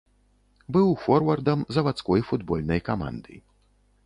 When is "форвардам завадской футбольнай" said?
1.03-2.79